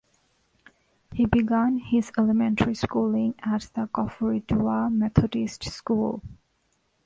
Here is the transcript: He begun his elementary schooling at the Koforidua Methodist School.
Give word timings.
He 1.11 1.27
begun 1.27 1.77
his 1.77 2.11
elementary 2.17 2.73
schooling 2.73 3.35
at 3.45 3.69
the 3.75 3.85
Koforidua 3.93 4.91
Methodist 4.91 5.65
School. 5.65 6.23